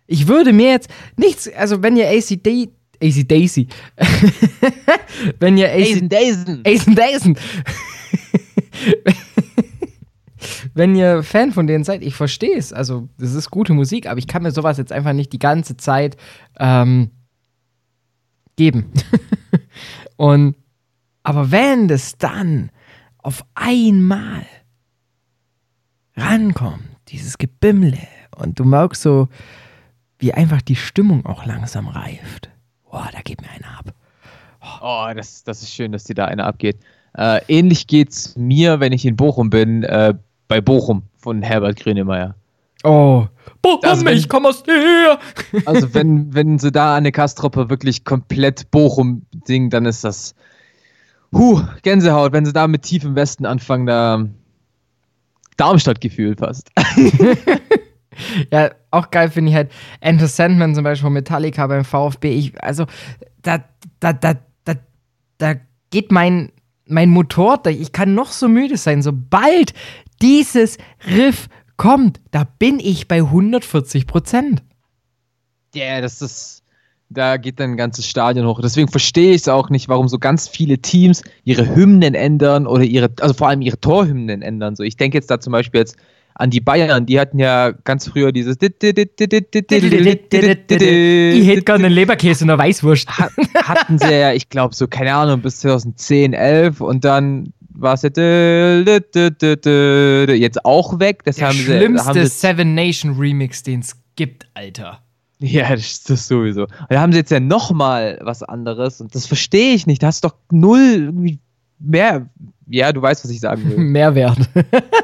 Ich 0.07 0.27
würde 0.27 0.53
mir 0.53 0.71
jetzt 0.71 0.91
nichts, 1.17 1.51
also 1.53 1.83
wenn 1.83 1.97
ihr 1.97 2.09
ACD, 2.09 2.71
AC 3.03 3.27
Daisy, 3.27 3.69
wenn 5.41 5.59
ihr 5.59 5.71
AC, 5.71 6.09
Daisen. 6.09 6.63
Ace 6.65 6.87
Daisen. 6.87 7.37
Wenn 10.75 10.95
ihr 10.95 11.23
Fan 11.23 11.53
von 11.53 11.67
denen 11.67 11.85
seid, 11.85 12.03
ich 12.03 12.15
verstehe 12.15 12.57
es. 12.57 12.73
Also, 12.73 13.09
das 13.19 13.35
ist 13.35 13.51
gute 13.51 13.75
Musik, 13.75 14.09
aber 14.09 14.19
ich 14.19 14.27
kann 14.27 14.43
mir 14.43 14.53
sowas 14.53 14.79
jetzt 14.79 14.93
einfach 14.93 15.13
nicht 15.13 15.33
die 15.33 15.39
ganze 15.39 15.77
Zeit 15.77 16.17
ähm, 16.59 17.11
geben. 18.57 18.93
Und, 20.17 20.57
aber 21.23 21.51
wenn 21.51 21.89
das 21.89 22.17
dann 22.17 22.71
auf 23.19 23.45
einmal 23.55 24.47
rankommt, 26.17 26.83
dieses 27.09 27.39
Gebimmle, 27.39 27.99
und 28.37 28.59
du 28.59 28.65
merkst 28.65 29.03
so, 29.03 29.29
wie 30.19 30.33
einfach 30.33 30.63
die 30.63 30.77
Stimmung 30.77 31.27
auch 31.27 31.45
langsam 31.45 31.89
reift. 31.89 32.52
Boah, 32.93 33.09
da 33.11 33.21
geht 33.23 33.41
mir 33.41 33.49
einer 33.51 33.79
ab. 33.79 33.95
Oh, 34.83 35.13
das, 35.17 35.43
das 35.45 35.63
ist 35.63 35.73
schön, 35.75 35.93
dass 35.93 36.05
dir 36.05 36.15
da 36.15 36.27
einer 36.27 36.45
abgeht. 36.47 36.77
Äh, 37.17 37.41
ähnlich 37.49 37.87
geht's 37.87 38.37
mir, 38.37 38.81
wenn 38.81 38.93
ich 38.93 39.07
in 39.07 39.17
Bochum 39.17 39.49
bin, 39.51 39.83
äh, 39.83 40.15
bei 40.47 40.61
Bochum 40.61 41.03
von 41.17 41.41
Herbert 41.43 41.81
Grönemeyer. 41.81 42.35
Oh, 42.85 43.27
Bochum, 43.63 43.81
Also 43.89 44.05
wenn- 44.05 44.17
ich 44.19 44.29
komm 44.29 44.45
aus 44.45 44.63
dir. 44.63 45.19
Also 45.65 45.95
wenn, 45.95 46.35
wenn 46.35 46.59
sie 46.59 46.71
da 46.71 46.95
eine 46.95 47.13
Kastruppe 47.13 47.71
wirklich 47.71 48.05
komplett 48.05 48.71
Bochum 48.71 49.25
singen, 49.47 49.71
dann 49.71 49.87
ist 49.87 50.05
das 50.05 50.35
huh, 51.33 51.63
Gänsehaut. 51.83 52.33
Wenn 52.33 52.45
sie 52.45 52.53
da 52.53 52.69
mit 52.69 52.83
tiefem 52.83 53.15
Westen 53.15 53.47
anfangen, 53.47 53.87
da 53.87 54.27
Darmstadt-Gefühl 55.57 56.37
fast. 56.37 56.71
Ja, 58.51 58.71
auch 58.91 59.11
geil 59.11 59.31
finde 59.31 59.51
ich 59.51 59.57
halt 59.57 59.71
Enter 60.01 60.29
Sandman 60.29 60.75
zum 60.75 60.85
Beispiel 60.85 61.07
von 61.07 61.13
Metallica 61.13 61.67
beim 61.67 61.85
VfB. 61.85 62.31
Ich, 62.35 62.63
also, 62.63 62.87
da, 63.43 63.65
da, 64.01 64.13
da, 64.13 64.35
da, 64.65 64.75
da 65.39 65.55
geht 65.91 66.13
mein, 66.13 66.53
mein 66.87 67.11
Motor, 67.11 67.59
da, 67.59 67.71
ich 67.71 67.93
kann 67.93 68.15
noch 68.15 68.33
so 68.33 68.49
müde 68.49 68.77
sein. 68.77 69.03
Sobald 69.03 69.75
dieses 70.21 70.79
Riff 71.07 71.49
kommt, 71.77 72.21
da 72.31 72.45
bin 72.45 72.79
ich 72.79 73.09
bei 73.09 73.19
140 73.19 74.07
Prozent. 74.07 74.63
Ja, 75.75 76.01
das 76.01 76.23
ist. 76.23 76.61
Da 77.09 77.37
geht 77.37 77.61
dann 77.61 77.73
ein 77.73 77.77
ganzes 77.77 78.07
Stadion 78.07 78.47
hoch. 78.47 78.61
Deswegen 78.63 78.89
verstehe 78.89 79.33
ich 79.33 79.43
es 79.43 79.49
auch 79.49 79.69
nicht, 79.69 79.91
warum 79.91 80.09
so 80.09 80.19
ganz 80.19 80.49
viele 80.49 80.79
Teams 80.79 81.23
ihre 81.45 81.75
Hymnen 81.75 82.15
ändern 82.15 82.67
oder 82.67 82.85
ihre, 82.85 83.11
also 83.21 83.35
vor 83.35 83.49
allem 83.49 83.61
ihre 83.61 83.79
Torhymnen 83.79 84.41
ändern. 84.41 84.77
So, 84.77 84.83
ich 84.83 84.97
denke 84.97 85.19
jetzt 85.19 85.31
da 85.31 85.39
zum 85.39 85.53
Beispiel 85.53 85.81
jetzt 85.81 85.97
an 86.35 86.51
die 86.51 86.61
Bayern, 86.61 87.07
die 87.07 87.21
hatten 87.21 87.39
ja 87.39 87.71
ganz 87.71 88.09
früher 88.09 88.33
dieses 88.33 88.57
Ich 88.61 88.73
hätte 91.49 91.63
gerne 91.63 91.87
einen 91.87 91.95
Leberkäse 91.95 92.45
und 92.45 92.51
eine 92.51 92.59
Weißwurst. 92.59 93.09
hatten 93.19 93.99
sie 93.99 94.13
ja, 94.13 94.33
ich 94.33 94.49
glaube 94.49 94.75
so, 94.75 94.89
keine 94.89 95.15
Ahnung, 95.15 95.43
bis 95.43 95.61
2010, 95.61 96.33
11 96.33 96.81
und 96.81 97.05
dann 97.05 97.53
war 97.75 97.95
es 97.95 98.03
jetzt, 98.03 98.19
jetzt 98.19 99.17
auch 100.65 101.01
weg. 101.01 101.25
Das 101.25 101.37
Der 101.37 101.49
haben 101.49 101.57
sie, 101.57 101.65
schlimmste 101.65 102.09
haben 102.09 102.21
sie, 102.21 102.27
Seven 102.27 102.75
Nation 102.75 103.17
Remix, 103.19 103.63
den 103.63 103.81
es 103.81 103.97
gibt, 104.17 104.47
Alter. 104.55 105.01
Ja, 105.39 105.71
das 105.71 105.81
ist 105.81 106.11
das 106.11 106.29
sowieso. 106.29 106.63
Und 106.63 106.71
da 106.89 107.01
haben 107.01 107.13
sie 107.13 107.19
jetzt 107.19 107.33
ja 107.33 107.41
nochmal 107.41 108.21
was 108.23 108.45
anderes 108.45 109.01
und 109.01 109.13
das 109.15 109.27
verstehe 109.27 109.75
ich 109.75 109.89
nicht. 109.89 110.03
Da 110.03 110.09
hast 110.09 110.23
du 110.23 110.29
doch 110.29 110.37
null 110.53 111.39
mehr. 111.81 112.29
Ja, 112.73 112.91
du 112.91 113.03
weißt, 113.03 113.23
was 113.23 113.31
ich 113.31 113.41
sagen 113.41 113.69
will. 113.69 113.77
Mehrwert. 113.85 114.39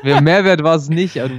Mehr 0.02 0.22
Mehrwert 0.22 0.62
war 0.62 0.76
es 0.76 0.88
nicht. 0.88 1.20
Also 1.20 1.34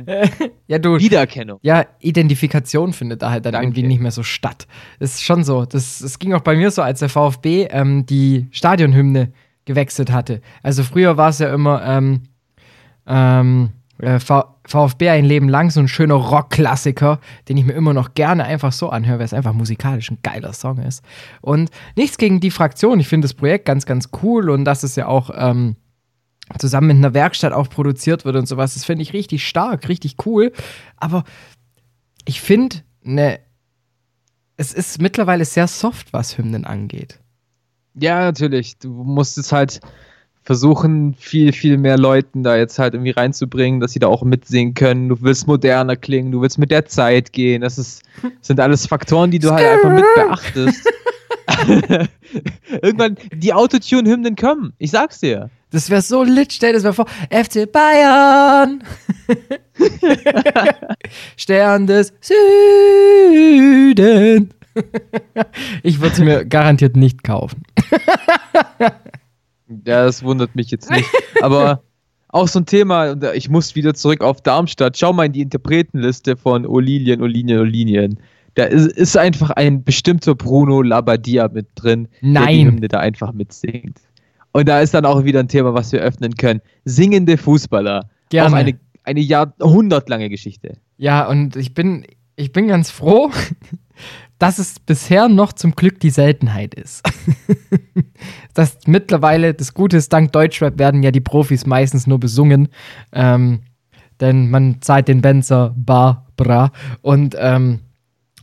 ja, 0.68 0.78
du. 0.78 1.00
Wiedererkennung. 1.00 1.58
Ja, 1.64 1.86
Identifikation 2.02 2.94
findet 2.94 3.24
da 3.24 3.32
halt 3.32 3.48
dann 3.48 3.54
Danke. 3.54 3.66
irgendwie 3.66 3.84
nicht 3.84 4.00
mehr 4.00 4.12
so 4.12 4.22
statt. 4.22 4.68
Das 5.00 5.16
ist 5.16 5.24
schon 5.24 5.44
so. 5.44 5.66
Das, 5.66 5.98
das 5.98 6.20
ging 6.20 6.34
auch 6.34 6.42
bei 6.42 6.56
mir 6.56 6.70
so, 6.70 6.84
als 6.84 7.00
der 7.00 7.10
VfB 7.10 7.68
ähm, 7.72 8.06
die 8.06 8.48
Stadionhymne 8.52 9.34
gewechselt 9.66 10.12
hatte. 10.12 10.42
Also 10.62 10.84
früher 10.84 11.18
war 11.18 11.30
es 11.30 11.40
ja 11.40 11.52
immer 11.52 11.84
ähm, 11.84 12.22
ähm, 13.08 13.70
äh, 13.98 14.20
VfB 14.20 15.10
ein 15.10 15.26
Leben 15.26 15.50
lang, 15.50 15.72
so 15.72 15.80
ein 15.80 15.88
schöner 15.88 16.14
Rockklassiker, 16.14 17.20
den 17.48 17.58
ich 17.58 17.66
mir 17.66 17.74
immer 17.74 17.96
noch 17.96 18.14
gerne 18.14 18.44
einfach 18.44 18.72
so 18.72 18.90
anhöre, 18.90 19.18
weil 19.18 19.26
es 19.26 19.34
einfach 19.34 19.54
musikalisch 19.54 20.12
ein 20.12 20.20
geiler 20.22 20.54
Song 20.54 20.78
ist. 20.78 21.04
Und 21.42 21.72
nichts 21.96 22.20
gegen 22.20 22.40
die 22.40 22.52
Fraktion. 22.52 23.00
Ich 23.00 23.08
finde 23.08 23.26
das 23.26 23.34
Projekt 23.34 23.66
ganz, 23.66 23.88
ganz 23.88 24.10
cool 24.22 24.52
und 24.52 24.64
dass 24.64 24.84
es 24.84 24.96
ja 24.96 25.08
auch 25.08 25.32
ähm, 25.36 25.76
zusammen 26.58 26.88
mit 26.88 26.98
einer 26.98 27.14
Werkstatt 27.14 27.54
auch 27.54 27.70
produziert 27.70 28.26
wird 28.26 28.36
und 28.36 28.48
sowas. 28.48 28.74
Das 28.74 28.86
finde 28.86 29.04
ich 29.04 29.14
richtig 29.14 29.48
stark, 29.48 29.88
richtig 29.88 30.16
cool. 30.26 30.52
Aber 30.98 31.24
ich 32.26 32.42
finde, 32.42 32.78
ne, 33.04 33.40
es 34.58 34.74
ist 34.74 35.02
mittlerweile 35.02 35.46
sehr 35.46 35.68
soft, 35.68 36.12
was 36.12 36.38
Hymnen 36.38 36.66
angeht. 36.66 37.20
Ja, 37.96 38.22
natürlich. 38.22 38.78
Du 38.78 38.90
musst 38.90 39.38
es 39.38 39.52
halt 39.52 39.80
versuchen, 40.44 41.14
viel, 41.14 41.54
viel 41.54 41.78
mehr 41.78 41.98
Leuten 41.98 42.44
da 42.44 42.58
jetzt 42.58 42.80
halt 42.80 42.94
irgendwie 42.94 43.12
reinzubringen, 43.12 43.80
dass 43.80 43.92
sie 43.92 44.00
da 44.00 44.08
auch 44.08 44.24
mitsingen 44.24 44.74
können. 44.74 45.10
Du 45.10 45.22
willst 45.22 45.48
moderner 45.48 45.96
klingen, 45.96 46.32
du 46.32 46.42
willst 46.42 46.58
mit 46.58 46.72
der 46.72 46.86
Zeit 46.86 47.34
gehen. 47.34 47.62
Das 47.62 47.78
ist, 47.78 48.04
sind 48.42 48.60
alles 48.60 48.88
Faktoren, 48.88 49.32
die 49.32 49.40
du 49.40 49.52
halt 49.52 49.68
einfach 49.68 49.94
mit 49.94 50.06
beachtest. 50.16 50.90
Irgendwann, 52.82 53.18
die 53.34 53.54
Autotune-Hymnen 53.54 54.36
kommen. 54.36 54.74
Ich 54.78 54.92
sag's 54.92 55.20
dir. 55.20 55.50
Das 55.72 55.90
wäre 55.90 56.02
so 56.02 56.24
lit, 56.24 56.54
stell 56.54 56.72
dir 56.72 56.82
das 56.82 56.84
mal 56.84 56.94
vor. 56.94 57.06
FC 57.30 57.72
Bayern! 57.72 58.84
Stern 61.38 61.86
des 61.88 62.14
Süden! 62.22 63.74
ich 65.84 66.00
würde 66.00 66.14
es 66.14 66.20
mir 66.20 66.46
garantiert 66.46 66.96
nicht 66.96 67.24
kaufen. 67.24 67.64
Ja, 69.86 70.04
das 70.06 70.24
wundert 70.24 70.56
mich 70.56 70.72
jetzt 70.72 70.90
nicht. 70.90 71.08
Aber 71.42 71.84
auch 72.30 72.48
so 72.48 72.60
ein 72.60 72.66
Thema, 72.66 73.12
und 73.12 73.24
ich 73.36 73.50
muss 73.50 73.76
wieder 73.76 73.94
zurück 73.94 74.22
auf 74.22 74.42
Darmstadt. 74.42 74.98
Schau 74.98 75.14
mal 75.14 75.26
in 75.26 75.34
die 75.34 75.42
Interpretenliste 75.42 76.36
von 76.38 76.66
Olilien, 76.66 77.22
Olinien, 77.22 77.60
Olinien. 77.60 78.20
Da 78.60 78.66
ist, 78.66 78.92
ist 78.92 79.16
einfach 79.16 79.52
ein 79.52 79.86
bestimmter 79.86 80.36
Bruno 80.36 80.82
Labbadia 80.82 81.48
mit 81.48 81.68
drin, 81.76 82.10
der 82.22 82.28
die 82.28 82.34
Nein. 82.34 82.68
Hymne 82.68 82.90
da 82.90 83.00
einfach 83.00 83.32
mitsingt. 83.32 84.02
Und 84.52 84.68
da 84.68 84.82
ist 84.82 84.94
dann 84.94 85.06
auch 85.06 85.24
wieder 85.24 85.40
ein 85.40 85.48
Thema, 85.48 85.74
was 85.74 85.94
wir 85.94 86.02
öffnen 86.02 86.36
können. 86.36 86.60
Singende 86.84 87.38
Fußballer. 87.38 88.10
Gerne. 88.28 88.50
Auch 88.50 88.60
eine, 88.60 88.78
eine 89.06 89.22
jahrhundertlange 89.22 90.30
Geschichte. 90.30 90.76
Ja, 90.98 91.26
und 91.26 91.56
ich 91.56 91.74
bin, 91.74 92.06
ich 92.36 92.52
bin 92.52 92.68
ganz 92.68 92.92
froh, 92.92 93.32
dass 94.40 94.60
es 94.60 94.78
bisher 94.82 95.30
noch 95.30 95.54
zum 95.54 95.72
Glück 95.72 96.02
die 96.02 96.10
Seltenheit 96.10 96.76
ist. 96.76 97.10
das 98.54 98.80
mittlerweile, 98.88 99.54
das 99.54 99.74
Gute 99.74 99.96
ist, 99.96 100.12
dank 100.12 100.34
Deutschrap 100.34 100.78
werden 100.78 101.02
ja 101.02 101.12
die 101.12 101.22
Profis 101.22 101.66
meistens 101.66 102.08
nur 102.08 102.20
besungen. 102.20 102.68
Ähm, 103.14 103.62
denn 104.20 104.50
man 104.50 104.82
zahlt 104.82 105.08
den 105.08 105.22
Benzer 105.22 105.74
bar, 105.78 106.26
bra. 106.36 106.74
Und 107.02 107.38
ähm, 107.40 107.80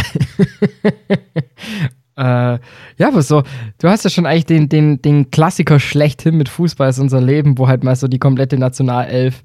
äh, 2.16 2.18
ja, 2.18 3.08
aber 3.08 3.22
so, 3.22 3.42
du 3.78 3.88
hast 3.88 4.04
ja 4.04 4.10
schon 4.10 4.26
eigentlich 4.26 4.46
den, 4.46 4.68
den, 4.68 5.02
den 5.02 5.30
Klassiker 5.30 5.80
schlechthin 5.80 6.36
mit 6.36 6.48
Fußball 6.48 6.90
ist 6.90 6.98
unser 6.98 7.20
Leben, 7.20 7.58
wo 7.58 7.68
halt 7.68 7.84
mal 7.84 7.96
so 7.96 8.08
die 8.08 8.18
komplette 8.18 8.58
Nationalelf 8.58 9.42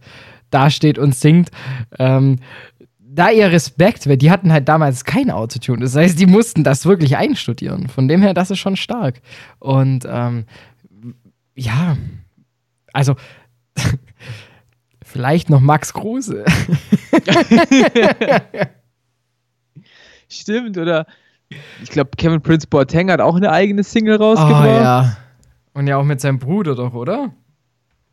dasteht 0.50 0.98
und 0.98 1.16
singt. 1.16 1.50
Ähm, 1.98 2.38
da 3.14 3.30
ihr 3.30 3.52
Respekt, 3.52 4.08
weil 4.08 4.18
die 4.18 4.32
hatten 4.32 4.54
halt 4.54 4.70
damals 4.70 5.04
kein 5.04 5.32
Autotune. 5.32 5.82
Das 5.82 5.96
heißt, 5.96 6.18
die 6.18 6.28
mussten 6.28 6.64
das 6.64 6.86
wirklich 6.86 7.18
einstudieren. 7.18 7.90
Von 7.90 8.08
dem 8.08 8.22
her, 8.22 8.34
das 8.34 8.52
ist 8.52 8.60
schon 8.60 8.78
stark. 8.78 9.22
Und 9.60 10.08
ähm, 10.10 10.46
ja, 11.56 11.98
also 12.94 13.16
vielleicht 15.04 15.50
noch 15.50 15.60
Max 15.60 15.94
Kruse. 15.94 16.46
Stimmt, 20.32 20.78
oder? 20.78 21.06
Ich 21.84 21.90
glaube, 21.90 22.12
Kevin 22.18 22.42
Prince 22.42 22.66
Boateng 22.68 23.12
hat 23.12 23.20
auch 23.20 23.36
eine 23.36 23.52
eigene 23.52 23.84
Single 23.84 24.18
Oh 24.20 24.24
rausgebracht. 24.24 24.66
ja. 24.66 25.18
Und 25.74 25.88
ja 25.88 25.98
auch 25.98 26.04
mit 26.04 26.22
seinem 26.22 26.40
Bruder 26.40 26.76
doch, 26.76 26.94
oder? 26.94 27.34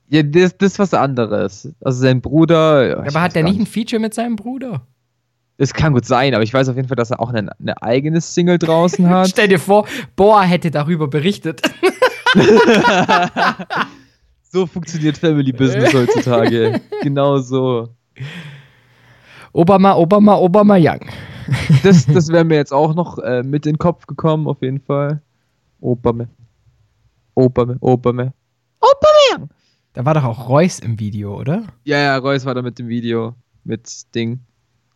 Ja, 0.08 0.22
das, 0.22 0.56
das 0.56 0.72
ist 0.72 0.78
was 0.78 0.94
anderes. 0.94 1.72
Also 1.80 2.00
sein 2.02 2.20
Bruder. 2.20 2.88
Ja, 2.88 2.98
aber 2.98 3.20
hat 3.20 3.34
der 3.34 3.44
nicht 3.44 3.60
ein 3.60 3.66
Feature 3.66 4.00
mit 4.00 4.14
seinem 4.14 4.36
Bruder? 4.36 4.82
Es 5.58 5.74
kann 5.74 5.92
gut 5.92 6.06
sein, 6.06 6.34
aber 6.34 6.42
ich 6.44 6.54
weiß 6.54 6.68
auf 6.68 6.76
jeden 6.76 6.88
Fall, 6.88 6.96
dass 6.96 7.10
er 7.10 7.20
auch 7.20 7.30
eine, 7.30 7.50
eine 7.58 7.82
eigene 7.82 8.20
Single 8.20 8.58
draußen 8.58 9.08
hat. 9.10 9.28
Stell 9.28 9.48
dir 9.48 9.58
vor, 9.58 9.86
Boa 10.16 10.42
hätte 10.42 10.70
darüber 10.70 11.08
berichtet. 11.08 11.62
so 14.42 14.66
funktioniert 14.66 15.18
Family 15.18 15.52
Business 15.52 15.92
heutzutage. 15.92 16.80
genau 17.02 17.38
so. 17.38 17.88
Obama, 19.52 19.94
Obama, 19.94 20.36
Obama 20.36 20.76
Young. 20.78 21.00
Das, 21.82 22.06
das 22.06 22.28
wäre 22.28 22.44
mir 22.44 22.56
jetzt 22.56 22.72
auch 22.72 22.94
noch 22.94 23.18
äh, 23.18 23.42
mit 23.42 23.66
in 23.66 23.74
den 23.74 23.78
Kopf 23.78 24.06
gekommen, 24.06 24.46
auf 24.46 24.62
jeden 24.62 24.80
Fall. 24.80 25.22
Obama. 25.80 26.26
Obama, 27.34 27.76
Obama. 27.80 28.32
Obama! 28.80 29.48
Da 29.92 30.04
war 30.04 30.14
doch 30.14 30.24
auch 30.24 30.48
Reus 30.48 30.78
im 30.78 30.98
Video, 30.98 31.38
oder? 31.38 31.64
Ja, 31.84 31.98
ja, 31.98 32.16
Reus 32.18 32.44
war 32.44 32.54
da 32.54 32.62
mit 32.62 32.78
dem 32.78 32.88
Video. 32.88 33.34
Mit 33.64 34.14
Ding. 34.14 34.40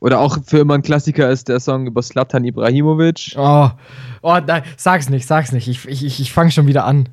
Oder 0.01 0.19
auch 0.19 0.39
für 0.45 0.59
immer 0.59 0.75
ein 0.75 0.83
Klassiker 0.83 1.31
ist 1.31 1.49
der 1.49 1.61
Song 1.61 1.87
über 1.87 2.03
Slatan 2.03 2.45
Ibrahimovic. 2.45 3.35
Oh, 3.37 3.71
oh 4.23 4.39
nein, 4.45 4.65
sag's 4.77 5.09
nicht, 5.09 5.27
sag's 5.27 5.53
nicht. 5.53 5.69
Ich, 5.69 5.87
ich, 5.87 6.21
ich 6.21 6.33
fange 6.33 6.51
schon 6.51 6.67
wieder 6.67 6.85
an. 6.85 7.09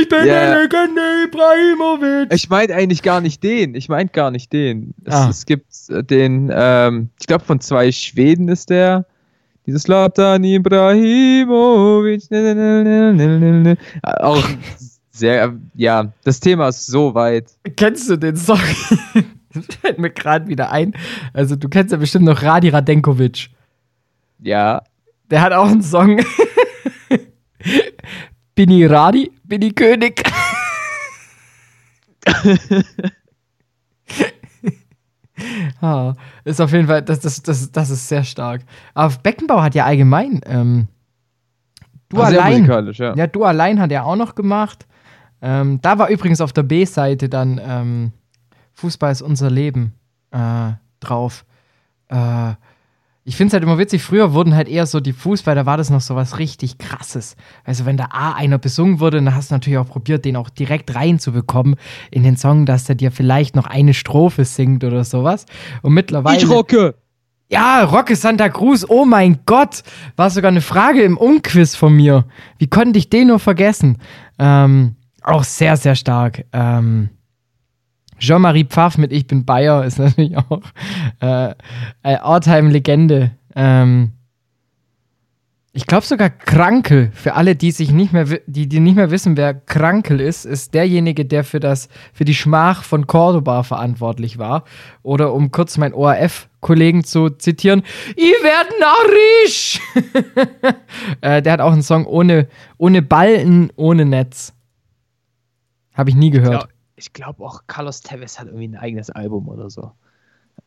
Ich 0.00 0.08
bin 0.08 0.18
Ja. 0.18 0.24
der 0.24 0.62
Legende 0.62 1.00
Ibrahimovic. 1.24 2.32
Ich 2.34 2.48
meinte 2.50 2.74
eigentlich 2.74 3.02
gar 3.02 3.20
nicht 3.20 3.42
den. 3.42 3.74
Ich 3.74 3.88
meinte 3.88 4.12
gar 4.12 4.30
nicht 4.30 4.52
den. 4.52 4.94
Es, 5.04 5.14
Ah. 5.14 5.28
es 5.30 5.46
gibt 5.46 5.66
äh, 5.88 6.02
den, 6.04 6.50
ähm, 6.54 7.08
ich 7.20 7.26
glaube 7.26 7.44
von 7.44 7.60
zwei 7.60 7.90
Schweden 7.92 8.48
ist 8.48 8.70
der. 8.70 9.06
Dieses 9.66 9.86
Latan 9.88 10.44
Ibrahimovic. 10.44 12.22
Auch 14.02 14.48
sehr, 15.10 15.54
ja, 15.74 16.12
das 16.24 16.40
Thema 16.40 16.68
ist 16.68 16.86
so 16.86 17.14
weit. 17.14 17.46
Kennst 17.76 18.08
du 18.08 18.16
den 18.16 18.36
Song? 18.36 18.60
das 19.52 19.64
fällt 19.80 19.98
mir 19.98 20.10
gerade 20.10 20.46
wieder 20.48 20.70
ein. 20.70 20.94
Also, 21.32 21.56
du 21.56 21.68
kennst 21.68 21.92
ja 21.92 21.98
bestimmt 21.98 22.24
noch 22.24 22.42
Radi 22.42 22.68
Radenkovic. 22.68 23.48
Ja. 24.40 24.82
Der 25.30 25.40
hat 25.42 25.52
auch 25.52 25.68
einen 25.68 25.82
Song. 25.82 26.20
Bin 28.58 28.70
ich 28.72 28.90
Radi, 28.90 29.30
bin 29.44 29.62
ich 29.62 29.72
König. 29.72 30.20
ah, 35.80 36.14
ist 36.42 36.60
auf 36.60 36.72
jeden 36.72 36.88
Fall, 36.88 37.02
das, 37.02 37.20
das, 37.20 37.40
das, 37.40 37.70
das 37.70 37.90
ist 37.90 38.08
sehr 38.08 38.24
stark. 38.24 38.62
Aber 38.94 39.14
Beckenbauer 39.22 39.62
hat 39.62 39.76
ja 39.76 39.84
allgemein, 39.84 40.40
ähm, 40.44 40.88
du 42.08 42.16
sehr 42.16 42.26
allein, 42.26 42.66
ja. 42.94 43.14
ja, 43.14 43.28
du 43.28 43.44
allein 43.44 43.78
hat 43.78 43.92
er 43.92 44.04
auch 44.04 44.16
noch 44.16 44.34
gemacht. 44.34 44.88
Ähm, 45.40 45.80
da 45.80 46.00
war 46.00 46.08
übrigens 46.08 46.40
auf 46.40 46.52
der 46.52 46.64
B-Seite 46.64 47.28
dann 47.28 47.60
ähm, 47.62 48.10
Fußball 48.74 49.12
ist 49.12 49.22
unser 49.22 49.50
Leben 49.50 49.94
äh, 50.32 50.72
drauf. 50.98 51.44
Äh, 52.08 52.54
ich 53.28 53.36
finde 53.36 53.48
es 53.48 53.52
halt 53.52 53.62
immer 53.62 53.76
witzig, 53.76 54.02
früher 54.02 54.32
wurden 54.32 54.54
halt 54.54 54.68
eher 54.68 54.86
so 54.86 55.00
die 55.00 55.12
Fußball, 55.12 55.54
da 55.54 55.66
war 55.66 55.76
das 55.76 55.90
noch 55.90 56.00
so 56.00 56.16
was 56.16 56.38
richtig 56.38 56.78
krasses. 56.78 57.36
Also 57.62 57.84
wenn 57.84 57.98
da 57.98 58.06
A 58.10 58.32
einer 58.32 58.56
besungen 58.56 59.00
wurde, 59.00 59.18
dann 59.18 59.34
hast 59.34 59.50
du 59.50 59.54
natürlich 59.54 59.78
auch 59.78 59.86
probiert, 59.86 60.24
den 60.24 60.34
auch 60.34 60.48
direkt 60.48 60.94
reinzubekommen 60.94 61.76
in 62.10 62.22
den 62.22 62.38
Song, 62.38 62.64
dass 62.64 62.84
der 62.84 62.94
dir 62.94 63.12
vielleicht 63.12 63.54
noch 63.54 63.66
eine 63.66 63.92
Strophe 63.92 64.46
singt 64.46 64.82
oder 64.82 65.04
sowas. 65.04 65.44
Und 65.82 65.92
mittlerweile. 65.92 66.38
Ich 66.38 66.48
rocke! 66.48 66.94
Ja, 67.50 67.84
Rocke 67.84 68.16
Santa 68.16 68.48
Cruz, 68.48 68.86
oh 68.88 69.04
mein 69.04 69.40
Gott, 69.44 69.82
war 70.16 70.30
sogar 70.30 70.50
eine 70.50 70.62
Frage 70.62 71.02
im 71.02 71.18
Unquiz 71.18 71.74
von 71.74 71.94
mir. 71.94 72.24
Wie 72.56 72.68
konnte 72.68 72.98
ich 72.98 73.10
den 73.10 73.28
nur 73.28 73.40
vergessen? 73.40 73.98
Ähm, 74.38 74.96
auch 75.22 75.44
sehr, 75.44 75.76
sehr 75.76 75.96
stark. 75.96 76.46
Ähm, 76.54 77.10
Jean-Marie 78.18 78.64
Pfaff 78.64 78.98
mit 78.98 79.12
Ich 79.12 79.26
bin 79.26 79.44
Bayer 79.44 79.84
ist 79.84 79.98
natürlich 79.98 80.36
auch 80.36 80.62
äh, 81.20 81.54
eine 82.02 82.22
Alltime-Legende. 82.22 83.32
Ähm, 83.54 84.12
ich 85.78 85.86
glaube 85.86 86.04
sogar 86.04 86.28
Krankel, 86.30 87.12
für 87.14 87.34
alle, 87.34 87.54
die 87.54 87.70
sich 87.70 87.92
nicht 87.92 88.12
mehr, 88.12 88.24
die, 88.46 88.68
die 88.68 88.80
nicht 88.80 88.96
mehr 88.96 89.12
wissen, 89.12 89.36
wer 89.36 89.54
Krankel 89.54 90.20
ist, 90.20 90.44
ist 90.44 90.74
derjenige, 90.74 91.24
der 91.24 91.44
für 91.44 91.60
das, 91.60 91.88
für 92.12 92.24
die 92.24 92.34
Schmach 92.34 92.82
von 92.82 93.06
Cordoba 93.06 93.62
verantwortlich 93.62 94.38
war. 94.38 94.64
Oder 95.04 95.32
um 95.32 95.52
kurz 95.52 95.76
meinen 95.76 95.94
ORF-Kollegen 95.94 97.04
zu 97.04 97.30
zitieren, 97.30 97.82
ich 98.16 98.34
werd 98.42 98.68
narrisch! 98.80 99.80
äh, 101.20 101.42
der 101.42 101.52
hat 101.52 101.60
auch 101.60 101.72
einen 101.72 101.82
Song 101.82 102.06
ohne, 102.06 102.48
ohne 102.76 103.00
Ballen, 103.00 103.70
ohne 103.76 104.04
Netz. 104.04 104.54
Habe 105.94 106.10
ich 106.10 106.16
nie 106.16 106.30
gehört. 106.30 106.68
Ich 106.98 107.12
glaube 107.12 107.38
glaub 107.38 107.48
auch 107.48 107.62
Carlos 107.66 108.00
Tevez 108.00 108.38
hat 108.38 108.46
irgendwie 108.46 108.68
ein 108.68 108.76
eigenes 108.76 109.10
Album 109.10 109.48
oder 109.48 109.70
so. 109.70 109.92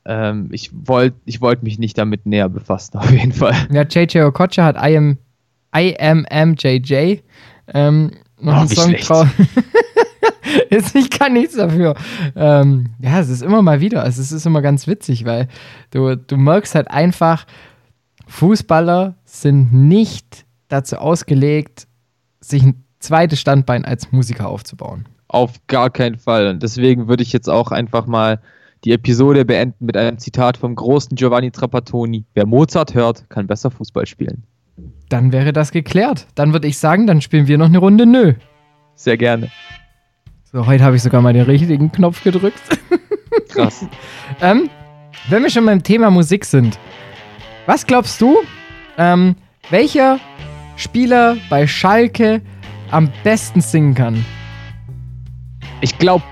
Ähm, 0.06 0.50
ich 0.52 0.72
wollte 0.74 1.18
ich 1.26 1.42
wollt 1.42 1.62
mich 1.62 1.78
nicht 1.78 1.98
damit 1.98 2.26
näher 2.26 2.50
befassen, 2.50 2.98
auf 3.00 3.12
jeden 3.12 3.34
Fall. 3.34 3.56
Ja, 3.72 3.84
JJ 3.84 4.22
Okocha 4.22 4.64
hat 4.64 4.78
I 4.78 4.98
am, 4.98 5.18
I 5.76 5.98
am 6.00 6.26
MJJ. 6.32 7.20
Ähm, 7.74 8.12
noch 8.40 8.54
oh, 8.54 8.60
einen 8.60 8.70
Song 8.70 8.94
drauf. 8.94 9.28
ich 10.70 11.10
kann 11.10 11.34
nichts 11.34 11.56
dafür. 11.56 11.96
Ähm, 12.36 12.92
ja, 13.00 13.20
es 13.20 13.30
ist 13.30 13.44
immer 13.44 13.62
mal 13.62 13.82
wieder. 13.82 14.04
Also 14.04 14.22
es 14.22 14.32
ist 14.32 14.46
immer 14.46 14.62
ganz 14.62 14.88
witzig, 14.88 15.26
weil 15.26 15.48
du, 15.92 16.16
du 16.16 16.38
merkst 16.38 16.76
halt 16.76 16.90
einfach, 16.90 17.46
Fußballer 18.28 19.16
sind 19.26 19.74
nicht 19.74 20.46
dazu 20.70 20.98
ausgelegt, 20.98 21.88
sich 22.40 22.64
ein 22.64 22.84
zweites 23.00 23.40
Standbein 23.40 23.86
als 23.86 24.12
Musiker 24.12 24.48
aufzubauen. 24.48 25.08
Auf 25.32 25.66
gar 25.68 25.90
keinen 25.90 26.18
Fall. 26.18 26.48
Und 26.48 26.62
deswegen 26.62 27.08
würde 27.08 27.24
ich 27.24 27.32
jetzt 27.32 27.50
auch 27.50 27.72
einfach 27.72 28.06
mal 28.06 28.42
die 28.84 28.92
Episode 28.92 29.46
beenden 29.46 29.86
mit 29.86 29.96
einem 29.96 30.18
Zitat 30.18 30.58
vom 30.58 30.76
großen 30.76 31.16
Giovanni 31.16 31.52
Trapattoni. 31.52 32.26
Wer 32.34 32.46
Mozart 32.46 32.96
hört, 32.96 33.30
kann 33.30 33.48
besser 33.48 33.72
Fußball 33.72 34.06
spielen. 34.06 34.44
Dann 35.08 35.32
wäre 35.32 35.54
das 35.54 35.72
geklärt. 35.72 36.28
Dann 36.36 36.52
würde 36.52 36.68
ich 36.68 36.78
sagen, 36.78 37.08
dann 37.08 37.22
spielen 37.22 37.48
wir 37.48 37.58
noch 37.58 37.68
eine 37.68 37.78
Runde 37.78 38.06
Nö. 38.06 38.34
Sehr 38.96 39.16
gerne. 39.16 39.50
So, 40.52 40.66
heute 40.66 40.84
habe 40.84 40.98
ich 40.98 41.02
sogar 41.02 41.22
mal 41.22 41.32
den 41.32 41.44
richtigen 41.44 41.94
Knopf 41.94 42.22
gedrückt. 42.26 42.62
Krass. 43.48 43.86
ähm, 44.42 44.70
wenn 45.30 45.44
wir 45.44 45.50
schon 45.50 45.66
beim 45.66 45.82
Thema 45.82 46.12
Musik 46.12 46.44
sind, 46.44 46.78
was 47.68 47.88
glaubst 47.88 48.20
du, 48.20 48.36
ähm, 48.98 49.38
welcher 49.70 50.20
Spieler 50.76 51.38
bei 51.50 51.68
Schalke 51.68 52.42
am 52.90 53.10
besten 53.24 53.62
singen 53.62 53.96
kann? 53.96 54.26
Ich 55.82 55.98
glaube, 55.98 56.24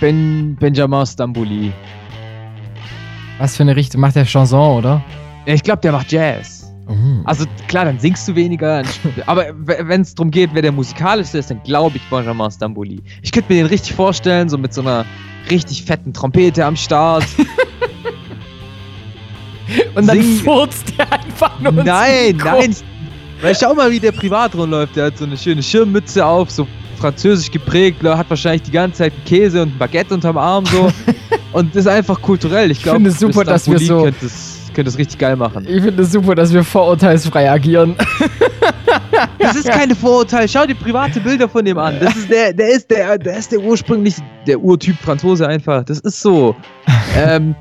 ben, 0.00 0.56
Benjamin 0.56 1.06
Stambouli. 1.06 1.72
Was 3.38 3.56
für 3.56 3.62
eine 3.62 3.74
Richtung? 3.74 4.00
Macht 4.02 4.14
der 4.16 4.26
Chanson, 4.26 4.78
oder? 4.78 5.02
Ich 5.46 5.62
glaube, 5.62 5.80
der 5.80 5.92
macht 5.92 6.12
Jazz. 6.12 6.70
Mhm. 6.86 7.22
Also 7.24 7.46
klar, 7.68 7.86
dann 7.86 7.98
singst 7.98 8.28
du 8.28 8.34
weniger. 8.34 8.82
aber 9.26 9.46
wenn 9.56 10.02
es 10.02 10.14
darum 10.14 10.30
geht, 10.30 10.50
wer 10.52 10.62
der 10.62 10.72
musikalische 10.72 11.38
ist, 11.38 11.50
dann 11.50 11.62
glaube 11.62 11.96
ich 11.96 12.02
Benjamin 12.10 12.50
Stambouli. 12.50 13.02
Ich 13.22 13.32
könnte 13.32 13.52
mir 13.52 13.62
den 13.62 13.66
richtig 13.66 13.94
vorstellen, 13.94 14.48
so 14.48 14.58
mit 14.58 14.74
so 14.74 14.82
einer 14.82 15.06
richtig 15.50 15.84
fetten 15.84 16.12
Trompete 16.12 16.64
am 16.64 16.76
Start. 16.76 17.24
Und 19.94 20.06
dann 20.06 20.20
Sing 20.20 20.40
furzt 20.44 20.92
der 20.98 21.10
einfach 21.10 21.58
nur 21.60 21.72
Nein, 21.72 22.36
nein. 22.36 22.76
Weil 23.40 23.56
schau 23.56 23.74
mal, 23.74 23.90
wie 23.90 23.98
der 23.98 24.12
privat 24.12 24.54
rumläuft. 24.54 24.96
Der 24.96 25.06
hat 25.06 25.16
so 25.18 25.24
eine 25.24 25.36
schöne 25.36 25.62
Schirmmütze 25.62 26.24
auf, 26.24 26.50
so 26.50 26.66
französisch 27.02 27.50
geprägt, 27.50 28.02
hat 28.04 28.30
wahrscheinlich 28.30 28.62
die 28.62 28.70
ganze 28.70 28.98
Zeit 28.98 29.12
Käse 29.26 29.62
und 29.62 29.74
ein 29.74 29.78
Baguette 29.78 30.14
unterm 30.14 30.38
Arm 30.38 30.64
so. 30.66 30.90
und 31.52 31.74
ist 31.74 31.88
einfach 31.88 32.20
kulturell. 32.22 32.70
Ich 32.70 32.82
glaube, 32.82 32.96
finde 32.96 33.10
es 33.10 33.18
super, 33.18 33.44
dass 33.44 33.68
wir 33.68 33.78
so. 33.78 34.04
Könnte 34.04 34.26
es, 34.26 34.70
könnte 34.72 34.88
es 34.88 34.96
richtig 34.96 35.18
geil 35.18 35.36
machen. 35.36 35.66
Ich 35.68 35.82
finde 35.82 36.02
es 36.02 36.12
super, 36.12 36.34
dass 36.34 36.52
wir 36.52 36.64
vorurteilsfrei 36.64 37.50
agieren. 37.50 37.96
Das 39.38 39.56
ist 39.56 39.68
keine 39.68 39.94
Vorurteil. 39.94 40.48
Schau 40.48 40.66
dir 40.66 40.74
private 40.74 41.20
Bilder 41.20 41.48
von 41.48 41.64
dem 41.64 41.78
an. 41.78 41.96
Das 42.00 42.16
ist 42.16 42.30
der, 42.30 42.52
der 42.52 42.68
ist 42.70 42.90
der, 42.90 43.18
der 43.18 43.36
ist 43.38 43.52
der 43.52 43.60
ursprünglich 43.60 44.16
der 44.46 44.60
Urtyp 44.60 44.96
Franzose 44.96 45.46
einfach. 45.46 45.84
Das 45.84 46.00
ist 46.00 46.20
so. 46.20 46.56
ähm, 47.16 47.54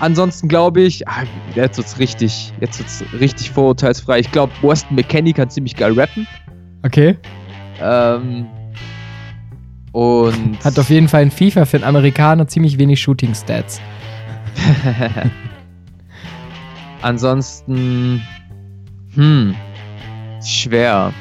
ansonsten 0.00 0.48
glaube 0.48 0.82
ich, 0.82 1.06
ah, 1.06 1.24
jetzt 1.54 1.76
wird's 1.78 1.98
richtig, 1.98 2.52
jetzt 2.60 2.78
wird's 2.78 3.04
richtig 3.20 3.50
vorurteilsfrei. 3.50 4.20
Ich 4.20 4.30
glaube, 4.32 4.52
Weston 4.62 4.96
McKenney 4.96 5.32
kann 5.32 5.50
ziemlich 5.50 5.76
geil 5.76 5.92
rappen. 5.98 6.26
Okay. 6.82 7.16
Ähm, 7.80 8.46
und 9.92 10.64
Hat 10.64 10.78
auf 10.78 10.88
jeden 10.88 11.08
Fall 11.08 11.22
in 11.22 11.30
FIFA 11.30 11.66
für 11.66 11.76
einen 11.76 11.84
Amerikaner 11.84 12.48
ziemlich 12.48 12.78
wenig 12.78 13.00
Shooting-Stats. 13.00 13.80
Ansonsten, 17.02 18.22
hm, 19.14 19.54
schwer. 20.44 21.12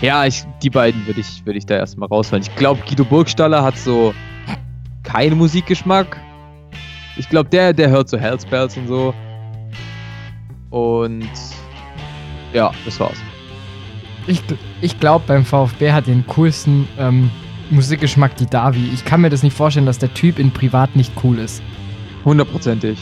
Ja, 0.00 0.24
ich, 0.24 0.44
die 0.62 0.70
beiden 0.70 1.06
würde 1.06 1.20
ich, 1.20 1.44
würd 1.44 1.56
ich 1.56 1.66
da 1.66 1.76
erstmal 1.76 2.08
rausholen. 2.08 2.42
Ich 2.42 2.56
glaube, 2.56 2.80
Guido 2.88 3.04
Burgstaller 3.04 3.62
hat 3.62 3.76
so 3.76 4.14
keinen 5.02 5.36
Musikgeschmack. 5.38 6.20
Ich 7.16 7.28
glaube, 7.28 7.50
der, 7.50 7.72
der 7.72 7.90
hört 7.90 8.08
so 8.08 8.18
Hellspells 8.18 8.76
und 8.76 8.88
so. 8.88 9.14
Und 10.70 11.28
ja, 12.52 12.72
das 12.84 12.98
war's. 12.98 13.18
Ich, 14.26 14.42
ich 14.80 15.00
glaube, 15.00 15.24
beim 15.26 15.44
VfB 15.44 15.92
hat 15.92 16.06
den 16.06 16.26
coolsten 16.26 16.86
ähm, 16.98 17.30
Musikgeschmack 17.70 18.36
die 18.36 18.46
Davi. 18.46 18.90
Ich 18.92 19.04
kann 19.04 19.20
mir 19.20 19.30
das 19.30 19.42
nicht 19.42 19.56
vorstellen, 19.56 19.86
dass 19.86 19.98
der 19.98 20.12
Typ 20.14 20.38
in 20.38 20.50
Privat 20.50 20.94
nicht 20.96 21.12
cool 21.22 21.38
ist. 21.38 21.62
Hundertprozentig. 22.24 22.98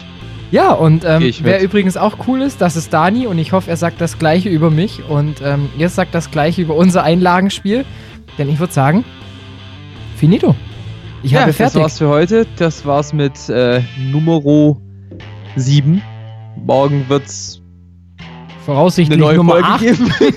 Ja, 0.50 0.72
und 0.72 1.04
ähm, 1.04 1.30
wer 1.40 1.60
übrigens 1.60 1.96
auch 1.96 2.26
cool 2.26 2.40
ist, 2.40 2.60
das 2.60 2.76
ist 2.76 2.92
Dani 2.92 3.26
und 3.26 3.38
ich 3.38 3.52
hoffe, 3.52 3.68
er 3.68 3.76
sagt 3.76 4.00
das 4.00 4.18
gleiche 4.18 4.48
über 4.48 4.70
mich 4.70 5.02
und 5.06 5.42
ähm, 5.42 5.68
ihr 5.76 5.90
sagt 5.90 6.14
das 6.14 6.30
gleiche 6.30 6.62
über 6.62 6.74
unser 6.74 7.02
Einlagenspiel. 7.02 7.84
Denn 8.38 8.48
ich 8.48 8.58
würde 8.58 8.72
sagen, 8.72 9.04
finito. 10.16 10.54
Ich 11.22 11.32
ja, 11.32 11.40
habe 11.40 11.52
fertig. 11.52 11.74
Das 11.74 11.82
war's 11.82 11.98
für 11.98 12.08
heute. 12.08 12.46
Das 12.56 12.86
war's 12.86 13.12
mit 13.12 13.48
äh, 13.48 13.82
Numero 14.10 14.80
7. 15.56 16.00
Morgen 16.64 17.04
wird's 17.08 17.60
voraussichtlich 18.68 19.16
eine 19.16 19.24
neue 19.24 19.36
Nummer 19.36 19.52
Folge 19.52 19.66
8. 19.66 19.80
geben. 19.80 20.12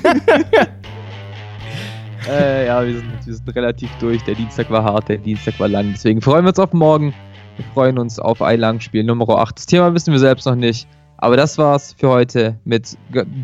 äh, 2.29 2.65
ja, 2.67 2.85
wir 2.85 2.93
sind, 2.93 3.25
wir 3.25 3.33
sind 3.33 3.55
relativ 3.55 3.89
durch. 3.99 4.23
Der 4.23 4.35
Dienstag 4.35 4.71
war 4.71 4.85
hart, 4.85 5.09
der 5.09 5.17
Dienstag 5.17 5.59
war 5.59 5.67
lang. 5.67 5.89
Deswegen 5.91 6.21
freuen 6.21 6.45
wir 6.45 6.49
uns 6.49 6.59
auf 6.59 6.71
morgen. 6.71 7.13
Wir 7.57 7.65
freuen 7.73 7.99
uns 7.99 8.19
auf 8.19 8.41
Eilang-Spiel 8.41 9.03
Nummer 9.03 9.27
8. 9.27 9.57
Das 9.57 9.65
Thema 9.65 9.93
wissen 9.93 10.13
wir 10.13 10.19
selbst 10.19 10.45
noch 10.45 10.55
nicht. 10.55 10.87
Aber 11.17 11.35
das 11.35 11.57
war's 11.57 11.93
für 11.97 12.07
heute 12.07 12.57
mit 12.63 12.97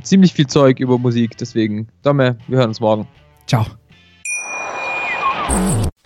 ziemlich 0.03 0.31
viel 0.31 0.47
Zeug 0.47 0.79
über 0.79 0.97
Musik. 0.97 1.37
Deswegen, 1.37 1.89
Domme, 2.01 2.37
wir 2.47 2.59
hören 2.59 2.69
uns 2.69 2.79
morgen. 2.79 3.05
Ciao. 3.45 3.65